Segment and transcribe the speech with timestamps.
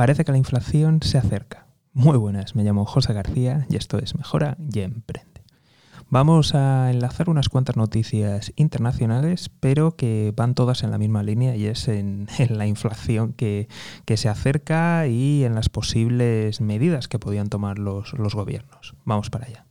[0.00, 1.66] Parece que la inflación se acerca.
[1.92, 5.42] Muy buenas, me llamo José García y esto es Mejora y Emprende.
[6.08, 11.54] Vamos a enlazar unas cuantas noticias internacionales, pero que van todas en la misma línea
[11.54, 13.68] y es en, la inflación que,
[14.16, 18.94] se acerca y en las posibles medidas que podían tomar los, gobiernos.
[19.04, 19.66] Vamos para allá.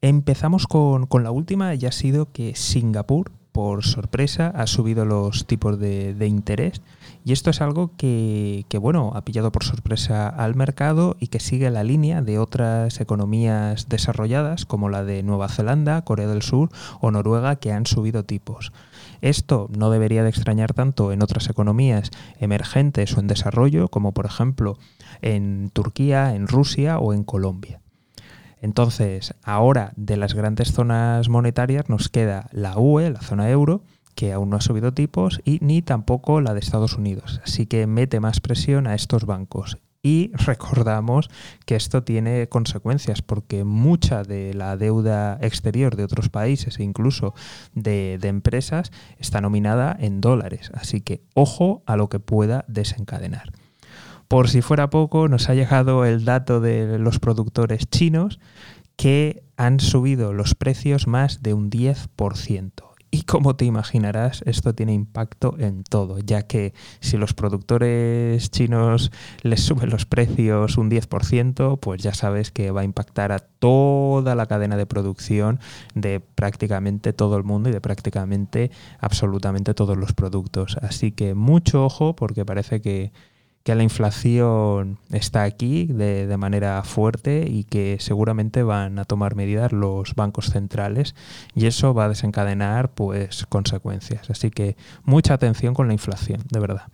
[0.00, 5.46] Empezamos con, con la última y ha sido que Singapur por sorpresa, ha subido los
[5.46, 6.80] tipos de, interés
[7.24, 11.70] y esto es algo que, bueno, ha pillado por sorpresa al mercado y que sigue
[11.70, 17.10] la línea de otras economías desarrolladas como la de Nueva Zelanda, Corea del Sur o
[17.10, 18.72] Noruega que han subido tipos.
[19.20, 22.10] Esto no debería de extrañar tanto en otras economías
[22.40, 24.78] emergentes o en desarrollo como por ejemplo
[25.20, 27.81] en Turquía, en Rusia o en Colombia.
[28.62, 33.82] Entonces, ahora de las grandes zonas monetarias nos queda la UE, la zona euro,
[34.14, 37.40] que aún no ha subido tipos, y ni tampoco la de Estados Unidos.
[37.44, 39.78] Así que mete más presión a estos bancos.
[40.00, 41.28] Y recordamos
[41.66, 47.34] que esto tiene consecuencias porque mucha de la deuda exterior de otros países e incluso
[47.74, 50.70] de, de, empresas está nominada en dólares.
[50.74, 53.52] Así que ojo a lo que pueda desencadenar.
[54.32, 58.40] Por si fuera poco, nos ha llegado el dato de los productores chinos
[58.96, 62.72] que han subido los precios más de un 10%.
[63.10, 69.12] Y como te imaginarás, esto tiene impacto en todo, ya que si los productores chinos
[69.42, 74.34] les suben los precios un 10%, pues ya sabes que va a impactar a toda
[74.34, 75.60] la cadena de producción
[75.94, 80.78] de prácticamente todo el mundo y de prácticamente absolutamente todos los productos.
[80.80, 83.12] Así que mucho ojo porque parece que
[83.62, 89.72] que la inflación está aquí de, manera fuerte y que seguramente van a tomar medidas
[89.72, 91.14] los bancos centrales
[91.54, 94.28] y eso va a desencadenar pues consecuencias.
[94.30, 96.88] Así que mucha atención con la inflación, de verdad.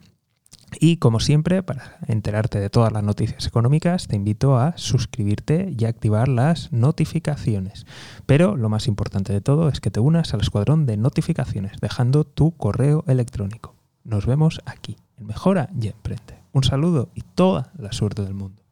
[0.80, 5.86] Y como siempre, para enterarte de todas las noticias económicas, te invito a suscribirte y
[5.86, 7.86] activar las notificaciones.
[8.26, 12.24] Pero lo más importante de todo es que te unas al escuadrón de notificaciones, dejando
[12.24, 13.76] tu correo electrónico.
[14.04, 16.37] Nos vemos aquí, en Mejora y Emprende.
[16.58, 18.64] Un saludo y toda la suerte del mundo.